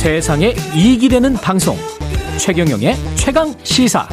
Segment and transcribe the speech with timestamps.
[0.00, 1.76] 세상에 이익이 되는 방송
[2.38, 4.08] 최경영의 최강 시사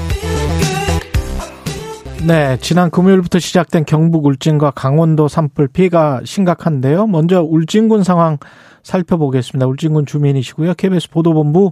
[2.27, 7.07] 네, 지난 금요일부터 시작된 경북 울진과 강원도 산불 피해가 심각한데요.
[7.07, 8.37] 먼저 울진군 상황
[8.83, 9.65] 살펴보겠습니다.
[9.65, 10.73] 울진군 주민이시고요.
[10.73, 11.71] KBS 보도본부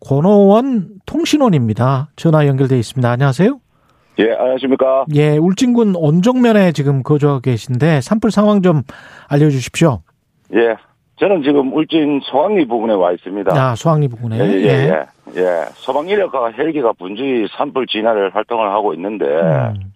[0.00, 2.10] 권호원 통신원입니다.
[2.14, 3.10] 전화 연결돼 있습니다.
[3.10, 3.58] 안녕하세요.
[4.18, 5.06] 예, 안녕하십니까.
[5.14, 8.82] 예, 울진군 온정면에 지금 거주하고 계신데 산불 상황 좀
[9.28, 10.02] 알려주십시오.
[10.56, 10.76] 예,
[11.18, 13.52] 저는 지금 울진 소강리 부근에 와 있습니다.
[13.54, 14.38] 아, 소강리 부근에.
[14.38, 15.06] 예, 예, 예.
[15.36, 15.64] 예.
[15.74, 19.92] 소방 인력과 헬기가 분주히 산불 진화를 활동을 하고 있는데, 음,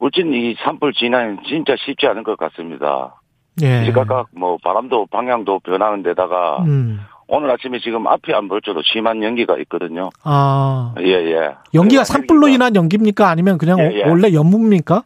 [0.00, 3.20] 울진 이 산불 진화는 진짜 쉽지 않은 것 같습니다.
[3.62, 3.84] 예.
[3.84, 9.56] 시각각 뭐 바람도 방향도 변하는 데다가, 음, 오늘 아침에 지금 앞이 안 볼줘도 심한 연기가
[9.60, 10.10] 있거든요.
[10.24, 11.54] 아, 예, 예.
[11.72, 13.30] 연기가 산불로 인한 연기입니까?
[13.30, 14.08] 아니면 그냥 예, 예.
[14.08, 15.04] 원래 연무입니까?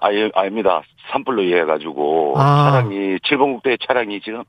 [0.00, 0.82] 아, 예, 아닙니다.
[1.10, 2.70] 산불로 이해해가지고, 아.
[2.70, 4.44] 차량이, 7번 국대 차량이 지금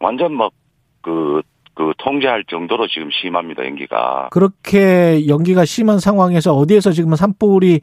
[0.00, 0.52] 완전 막,
[1.02, 1.42] 그,
[1.74, 4.28] 그, 통제할 정도로 지금 심합니다, 연기가.
[4.32, 7.80] 그렇게 연기가 심한 상황에서 어디에서 지금 산불이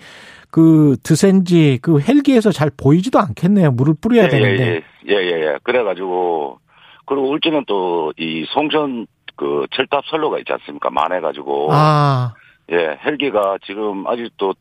[0.51, 3.71] 그 드센지 그 헬기에서 잘 보이지도 않겠네요.
[3.71, 4.81] 물을 뿌려야 되는데.
[5.07, 5.57] 예, 예, 예, 예.
[5.63, 6.59] 그래가지고,
[7.05, 10.89] 그리고 울진은 또, 이 송전, 그, 철탑 선로가 있지 않습니까?
[10.89, 11.69] 많아가지고.
[11.71, 12.33] 아,
[12.71, 14.55] 예, 헬기가 지금 아직도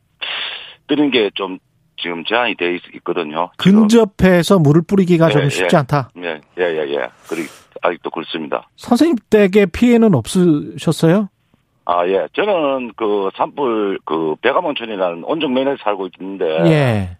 [0.86, 1.58] 뜨는 게 좀,
[1.96, 3.50] 지금 제한이 돼 있, 있거든요.
[3.62, 3.80] 지금.
[3.80, 5.78] 근접해서 물을 뿌리기가 예, 좀 쉽지 예.
[5.78, 6.10] 않다.
[6.18, 7.08] 예, 예, 예, 예.
[7.28, 7.42] 그리,
[7.82, 8.68] 아직도 그렇습니다.
[8.76, 11.28] 선생님 댁에 피해는 없으셨어요?
[11.86, 12.28] 아, 예.
[12.32, 17.16] 저는 그 산불 그 배가mon촌이라는 온정면에 살고 있는데 예.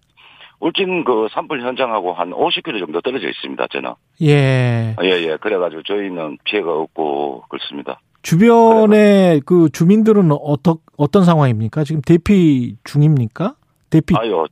[0.60, 3.66] 울진 그 산불 현장하고 한 50km 정도 떨어져 있습니다.
[3.70, 3.92] 저는.
[4.22, 4.96] 예.
[5.02, 5.36] 예, 예.
[5.40, 8.00] 그래가지고 저희는 피해가 없고 그렇습니다.
[8.22, 11.84] 주변에 그 주민들은 어떠, 어떤 상황입니까?
[11.84, 13.54] 지금 대피 중입니까?
[14.00, 14.14] 대피.
[14.16, 14.44] 아유,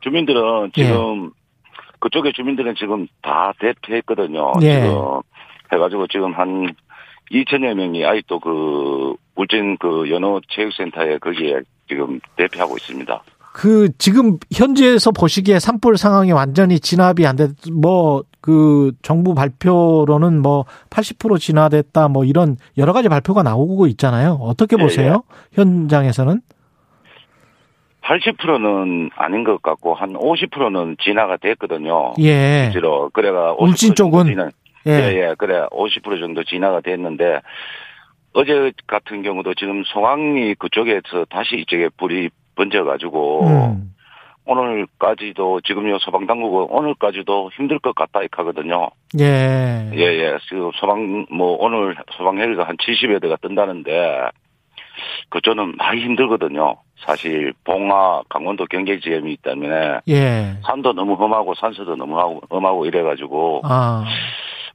[0.00, 1.30] 주민들은 지금
[2.00, 4.52] 그쪽에 주민들은 지금 다 대피했거든요.
[4.62, 4.82] 예.
[4.82, 5.20] 지금
[5.72, 6.74] 해가지고 지금 한
[7.30, 13.22] 2천여 명이 아직도 그 울진 그 연호 체육센터에 거기에 지금 대피하고 있습니다.
[13.52, 20.64] 그 지금 현지에서 보시기에 산불 상황이 완전히 진압이 안 됐, 뭐 그 정부 발표로는 뭐
[20.88, 24.38] 80% 진화됐다 뭐 이런 여러 가지 발표가 나오고 있잖아요.
[24.40, 25.22] 어떻게 예, 보세요?
[25.52, 26.40] 현장에서는?
[28.02, 32.12] 80%는 아닌 것 같고 한 50%는 진화가 됐거든요.
[32.20, 32.64] 예.
[32.64, 34.24] 실제로 그래가 50% 울진 쪽은?
[34.26, 34.50] 진화-
[34.86, 34.90] 예.
[34.92, 37.40] 예, 예, 그래 50% 정도 진화가 됐는데
[38.32, 43.92] 어제 같은 경우도 지금 송악리 그쪽에서 다시 이쪽에 불이 번져 가지고 음.
[44.46, 48.88] 오늘까지도 지금요 소방 당국은 오늘까지도 힘들 것 같다 이렇게 하거든요.
[49.20, 49.90] 예.
[49.94, 50.38] 예, 예.
[50.48, 54.28] 지금 소방 뭐 오늘 소방 헬기가 한 70여 대가 뜬다는데
[55.30, 56.76] 그쪽은 많이 힘들거든요.
[57.06, 60.56] 사실 봉화 강원도 경계 지점이 있기 때문에 예.
[60.64, 64.04] 산도 너무 험하고 산소도 너무 험하고, 이래가지고 아.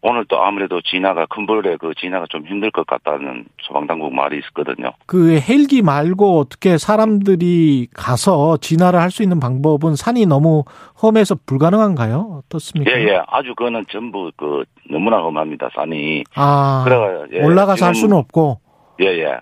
[0.08, 4.92] 오늘 또 아무래도 진화가 큰 벌에 그 진화가 좀 힘들 것 같다는 소방당국 말이 있었거든요.
[5.08, 10.64] 그 헬기 말고 어떻게 사람들이 가서 진화를 할 수 있는 방법은 산이 너무
[11.02, 12.42] 험해서 불가능한가요?
[12.46, 12.92] 어떻습니까?
[12.92, 13.22] 예, 예.
[13.28, 15.70] 아주 그거는 전부 그 너무나 험합니다.
[15.74, 16.24] 산이.
[16.36, 16.84] 아.
[16.86, 18.60] 그래가 예, 올라가서 할 수는 없고.
[19.02, 19.38] 예, 예.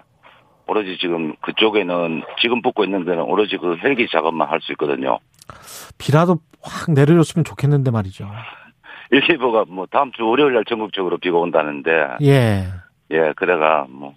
[0.67, 5.19] 오로지 지금 그쪽에는 지금 붙고 있는 데는 오로지 그 헬기 작업만 할 수 있거든요.
[5.97, 8.29] 비라도 확 내려줬으면 좋겠는데 말이죠.
[9.11, 11.91] 일기보가 뭐 다음 주 월요일 날 전국적으로 비가 온다는데
[12.21, 12.65] 예.
[13.11, 14.13] 예, 그래가 뭐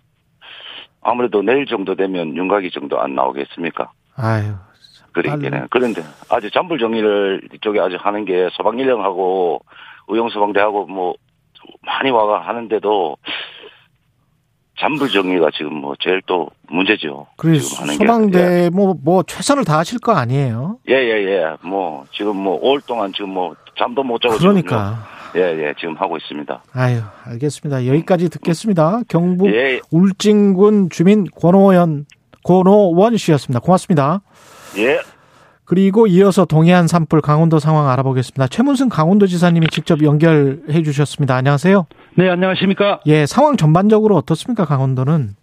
[1.02, 3.90] 아무래도 내일 정도 되면 윤곽이 정도 안 나오겠습니까?
[4.16, 4.54] 아유.
[5.12, 9.60] 그러기는 그런데 아주 잔불 정리를 이쪽에 아주 하는 게 소방인력하고
[10.08, 11.14] 의용소방대하고 뭐
[11.82, 13.16] 많이 와가 하는데도
[14.78, 17.26] 잔불 정리가 지금 뭐 제일 또 문제죠.
[17.36, 18.04] 그 지금 하는 게.
[18.04, 20.78] 소방대 뭐, 뭐 최선을 다하실 거 아니에요?
[20.88, 21.44] 예, 예, 예.
[21.62, 24.98] 뭐 지금 뭐 5월 동안 지금 뭐 잠도 못 자고 그러니까.
[25.32, 25.44] 지금요.
[25.46, 25.74] 예, 예.
[25.78, 26.62] 지금 하고 있습니다.
[26.72, 27.86] 아유, 알겠습니다.
[27.86, 29.00] 여기까지 듣겠습니다.
[29.08, 32.06] 경북 예, 울진군 주민 권호원,
[32.44, 33.60] 권호원 씨였습니다.
[33.60, 34.20] 고맙습니다.
[34.78, 34.98] 예.
[35.66, 38.46] 그리고 이어서 동해안 산불 강원도 상황 알아보겠습니다.
[38.46, 41.34] 최문승 강원도지사님이 직접 연결해 주셨습니다.
[41.34, 41.86] 안녕하세요.
[42.14, 43.00] 네, 안녕하십니까.
[43.06, 45.34] 예, 상황 전반적으로 어떻습니까, 강원도는?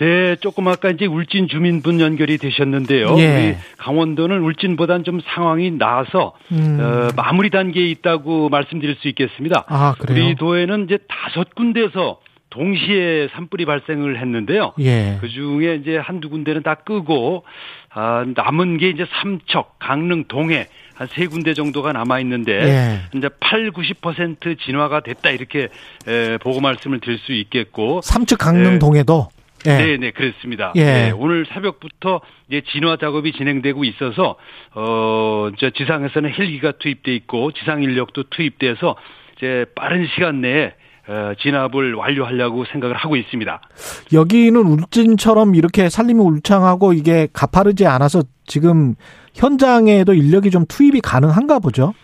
[0.00, 3.18] 네, 조금 아까 이제 울진 주민분 연결이 되셨는데요.
[3.18, 3.48] 예.
[3.48, 6.78] 우리 강원도는 울진보단 좀 상황이 나아서 음.
[6.80, 9.64] 어, 마무리 단계에 있다고 말씀드릴 수 있겠습니다.
[9.68, 10.24] 아, 그래요?
[10.24, 14.72] 우리 도에는 이제 다섯 군데서 동시에 산불이 발생을 했는데요.
[14.80, 15.18] 예.
[15.20, 17.44] 그 중에 이제 한두 군데는 다 끄고,
[17.90, 22.98] 아, 남은 게 이제 삼척, 강릉, 동해, 한 세 군데 정도가 남아 있는데, 예.
[23.16, 25.68] 이제 8, 90% 진화가 됐다, 이렇게,
[26.06, 28.78] 에, 보고 말씀을 드릴 수 있겠고, 삼척 강릉 네.
[28.78, 29.28] 동해도
[29.66, 29.76] 예.
[29.76, 30.72] 네, 네, 그렇습니다.
[30.76, 30.84] 예.
[30.84, 34.36] 네, 오늘 새벽부터 이제 진화 작업이 진행되고 있어서
[34.74, 38.96] 어, 저 지상에서는 헬기가 투입돼 있고 지상 인력도 투입돼서
[39.36, 40.79] 이제 빠른 시간 내에 어,
[41.42, 43.60] 진압을 완료하려고 생각을 하고 있습니다.
[44.12, 48.94] 여기는 울진처럼 이렇게 산림이 울창하고 이게 가파르지 않아서 지금
[49.34, 51.94] 현장에도 인력이 좀 투입이 가능한가 보죠.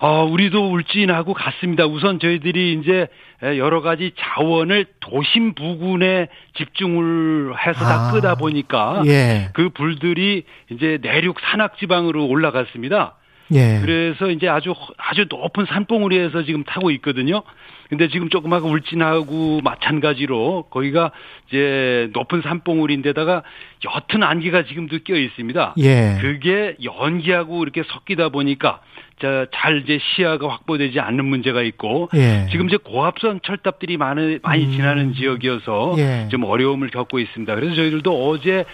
[0.00, 1.84] 어, 우리도 울진하고 같습니다.
[1.86, 3.08] 우선 저희들이 이제
[3.42, 9.48] 여러 가지 자원을 도심 부근에 집중을 해서 다 아, 끄다 보니까 예.
[9.54, 13.16] 그 불들이 이제 내륙 산악 지방으로 올라갔습니다.
[13.54, 13.80] 예.
[13.80, 17.42] 그래서 이제 아주 아주 높은 산봉우리에서 지금 타고 있거든요.
[17.88, 21.10] 근데 지금 조그마한 울진하고 마찬가지로 거기가
[21.48, 23.42] 이제 높은 산봉우리인데다가
[23.82, 25.74] 옅은 안개가 지금도 껴 있습니다.
[25.78, 26.18] 예.
[26.20, 28.80] 그게 연기하고 이렇게 섞이다 보니까
[29.20, 32.46] 자, 잘 이제 시야가 확보되지 않는 문제가 있고 예.
[32.50, 34.72] 지금 이제 고압선 철탑들이 많이 많이 음.
[34.72, 36.28] 지나는 지역이어서 예.
[36.30, 37.54] 좀 어려움을 겪고 있습니다.
[37.54, 38.64] 그래서 저희들도 어제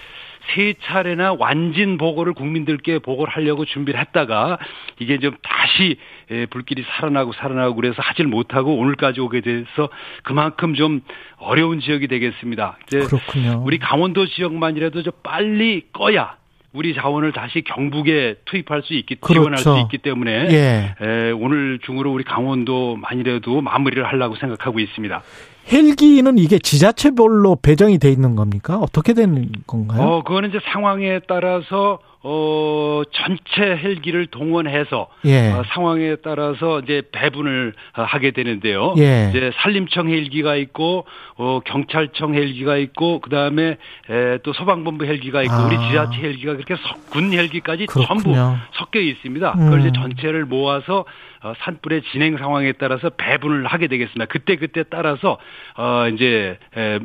[0.52, 4.58] 세 차례나 완진 보고를 국민들께 보고를 하려고 준비를 했다가
[4.99, 5.96] 이게 좀 다시
[6.31, 9.88] 예, 불길이 살아나고 살아나고 그래서 하질 못하고 오늘까지 오게 돼서
[10.23, 11.00] 그만큼 좀
[11.38, 12.79] 어려운 지역이 되겠습니다.
[12.87, 13.62] 이제 그렇군요.
[13.64, 16.37] 우리 강원도 지역만이라도 좀 빨리 꺼야
[16.73, 19.75] 우리 자원을 다시 경북에 투입할 수 있기 지원할 그렇죠.
[19.75, 20.94] 수 있기 때문에 예.
[21.00, 25.23] 에, 오늘 중으로 우리 강원도 만이라도 마무리를 하려고 생각하고 있습니다.
[25.72, 28.78] 헬기는 이게 지자체별로 배정이 돼 있는 겁니까?
[28.78, 30.02] 어떻게 되는 건가요?
[30.02, 35.50] 어, 그거는 이제 상황에 따라서 어, 전체 헬기를 동원해서 예.
[35.52, 38.94] 어, 상황에 따라서 이제 배분을 어, 하게 되는데요.
[38.96, 39.26] 예.
[39.28, 41.04] 이제 산림청 헬기가 있고
[41.36, 43.76] 어, 경찰청 헬기가 있고 그다음에
[44.08, 45.66] 에, 또 소방본부 헬기가 있고 아.
[45.66, 48.56] 우리 지자체 헬기가 그렇게 석- 군 헬기까지 전부 그렇군요.
[48.72, 49.52] 섞여 있습니다.
[49.52, 49.80] 그걸 음.
[49.80, 51.04] 이제 전체를 모아서
[51.42, 54.24] 어, 산불의 진행 상황에 따라서 배분을 하게 되겠습니다.
[54.30, 55.36] 그때 그때 따라서
[55.76, 56.98] 어 이제 에,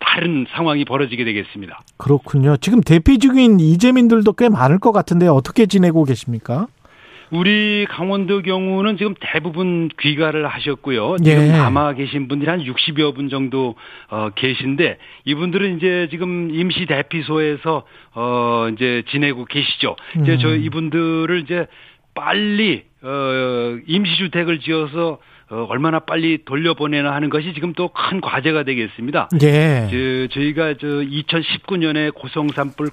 [0.00, 1.80] 다른 상황이 벌어지게 되겠습니다.
[1.98, 2.56] 그렇군요.
[2.56, 6.66] 지금 대피 중인 이재민들도 꽤 많을 것 같은데 어떻게 지내고 계십니까?
[7.30, 11.16] 우리 강원도 경우는 지금 대부분 귀가를 하셨고요.
[11.24, 11.24] 예.
[11.24, 13.74] 지금 남아 계신 분들이 한 60여 분 정도
[14.10, 19.96] 어, 계신데 이분들은 이제 지금 임시 대피소에서 어 이제 지내고 계시죠.
[20.20, 20.38] 이제 음.
[20.42, 21.66] 저 이분들을 이제
[22.14, 25.18] 빨리 어 임시 주택을 지어서
[25.50, 29.28] 어, 얼마나 빨리 돌려보내나 하는 것이 지금 또 큰 과제가 되겠습니다.
[29.42, 29.88] 예.
[29.90, 32.90] 저, 저희가 저 2019년에 고성산불 어,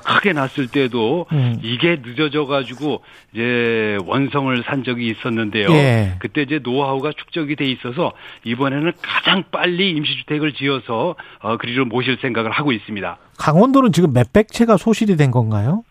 [0.00, 1.58] 크게 났을 때도 음.
[1.62, 3.02] 이게 늦어져 가지고
[3.32, 5.70] 이제 원성을 산 적이 있었는데요.
[5.70, 6.14] 예.
[6.18, 8.12] 그때 이제 노하우가 축적이 돼 있어서
[8.44, 13.16] 이번에는 가장 빨리 임시주택을 지어서 어, 그리로 모실 생각을 하고 있습니다.
[13.38, 15.82] 강원도는 지금 몇백 채가 소실이 된 건가요?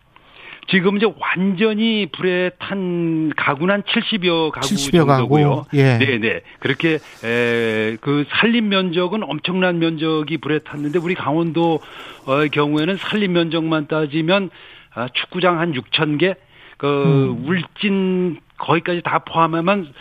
[0.68, 5.56] 지금 이제 완전히 불에 탄 가구는 한 70여 가구 70여 정도고요.
[5.56, 5.76] 가구.
[5.76, 5.98] 예.
[5.98, 6.40] 네, 네.
[6.60, 11.80] 그렇게 에, 그 산림 면적은 엄청난 면적이 불에 탔는데 우리 강원도
[12.26, 14.50] 어 경우에는 산림 면적만 따지면
[14.94, 16.34] 아, 축구장 한 6천 개,
[16.76, 17.48] 그 음.
[17.48, 19.92] 울진 거기까지 다 포함하면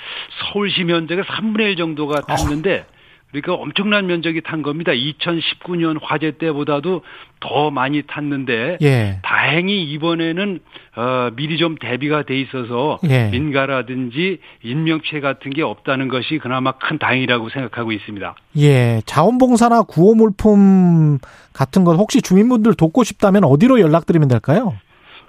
[0.51, 2.85] 서울시 면적의 3분의 1 정도가 탔는데
[3.31, 4.91] 그러니까 엄청난 면적이 탄 겁니다.
[4.91, 7.01] 2019년 화재 때보다도
[7.39, 9.19] 더 많이 탔는데 예.
[9.23, 10.59] 다행히 이번에는
[10.95, 13.29] 어, 미리 좀 대비가 돼 있어서 예.
[13.29, 18.35] 민가라든지 인명피해 같은 게 없다는 것이 그나마 큰 다행이라고 생각하고 있습니다.
[18.57, 19.01] 예.
[19.05, 21.17] 자원봉사나 구호 물품
[21.53, 24.75] 같은 것 혹시 주민분들 돕고 싶다면 어디로 연락드리면 될까요?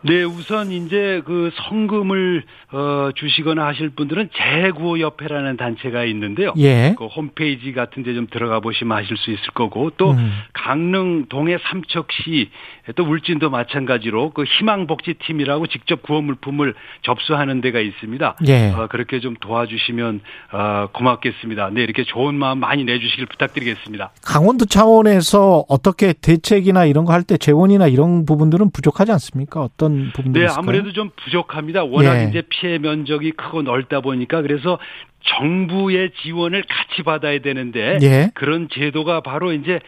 [0.05, 6.53] 네, 우선 이제 그 성금을 어, 주시거나 하실 분들은 재구호협회라는 단체가 있는데요.
[6.59, 6.95] 예.
[6.99, 10.33] 그 홈페이지 같은 데 좀 들어가 보시면 아실 수 있을 거고 또 음.
[10.53, 12.51] 강릉 동해 삼척시
[12.97, 18.37] 또 울진도 마찬가지로 그 희망복지팀이라고 직접 구호 물품을 접수하는 데가 있습니다.
[18.49, 18.71] 예.
[18.73, 20.21] 어, 그렇게 좀 도와주시면
[20.53, 21.71] 어, 고맙겠습니다.
[21.73, 24.11] 네, 이렇게 좋은 마음 많이 내주시길 부탁드리겠습니다.
[24.25, 29.61] 강원도 차원에서 어떻게 대책이나 이런 거 할 때 재원이나 이런 부분들은 부족하지 않습니까?
[29.61, 30.59] 어떤 부분들이 네, 있을까요?
[30.59, 31.85] 아무래도 좀 부족합니다.
[31.85, 32.29] 워낙 예.
[32.29, 34.79] 이제 피해 면적이 크고 넓다 보니까 그래서
[35.25, 38.31] 정부의 지원을 같이 받아야 되는데 예.
[38.35, 39.81] 그런 제도가 바로 이제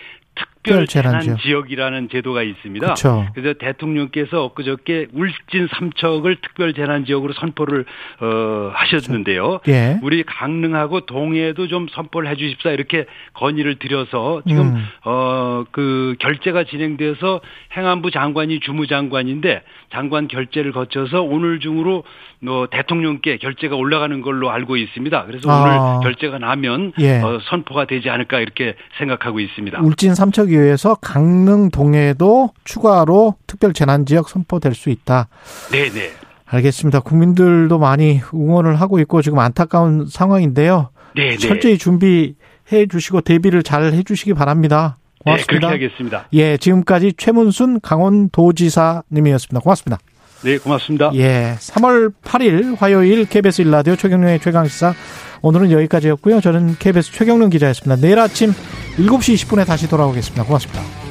[0.64, 1.40] 특별 재난 특별재난지역.
[1.40, 2.86] 지역이라는 제도가 있습니다.
[2.86, 3.26] 그렇죠.
[3.34, 7.84] 그래서 대통령께서 엊그저께 울진 삼척을 특별 재난 지역으로 선포를
[8.20, 9.60] 어, 하셨는데요.
[9.68, 9.98] 예.
[10.02, 13.04] 우리 강릉하고 동해도 좀 선포를 해 주십사 이렇게
[13.34, 14.86] 건의를 드려서 지금 음.
[15.04, 17.40] 어그 결제가 진행돼서
[17.76, 22.04] 행안부 장관이 주무장관인데 장관 결제를 거쳐서 오늘 중으로
[22.46, 25.24] 어, 대통령께 결제가 올라가는 걸로 알고 있습니다.
[25.26, 25.98] 그래서 아.
[25.98, 27.20] 오늘 결제가 나면 예.
[27.20, 29.80] 어, 선포가 되지 않을까 이렇게 생각하고 있습니다.
[29.82, 35.28] 울진 삼척 만들기 위해서 강릉 동해도 추가로 특별 재난 지역 선포될 수 있다.
[35.72, 36.12] 네, 네.
[36.46, 37.00] 알겠습니다.
[37.00, 40.90] 국민들도 많이 응원을 하고 있고 지금 안타까운 상황인데요.
[41.16, 41.36] 네, 네.
[41.38, 44.98] 철저히 준비해 주시고 대비를 잘 해 주시기 바랍니다.
[45.24, 45.52] 고맙습니다.
[45.52, 46.28] 네, 그렇게 하겠습니다.
[46.32, 49.60] 예, 지금까지 최문순 강원도지사님이었습니다.
[49.60, 49.98] 고맙습니다.
[50.42, 51.10] 네, 고맙습니다.
[51.14, 54.94] 예, 3월 8일 화요일 KBS 일라디오 최경련의 최강시사
[55.40, 56.40] 오늘은 여기까지였고요.
[56.40, 58.00] 저는 KBS 최경련 기자였습니다.
[58.00, 58.52] 내일 아침
[58.96, 60.44] 7시 20분에 다시 돌아오겠습니다.
[60.44, 61.03] 고맙습니다.